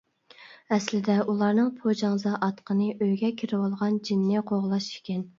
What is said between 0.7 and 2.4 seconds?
ئەسلىدە ئۇلارنىڭ پوجاڭزا